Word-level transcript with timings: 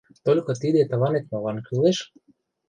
Только 0.25 0.51
тиде 0.61 0.81
тыланет 0.89 1.25
молан 1.31 1.57
кӱлеш? 1.65 1.97